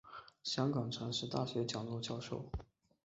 [0.41, 2.49] 香港城市大学讲座教授。